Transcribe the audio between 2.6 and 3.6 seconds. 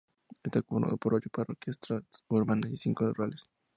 y cinco rurales.